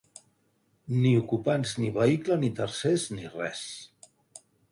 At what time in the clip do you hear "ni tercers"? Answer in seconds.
2.45-3.05